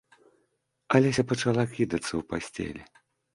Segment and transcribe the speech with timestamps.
[0.99, 2.83] Алеся пачала кідацца ў пасцелі.